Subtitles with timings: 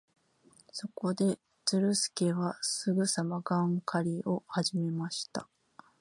[0.71, 5.47] そこで、ズルスケはすぐさまガン狩りをはじめました。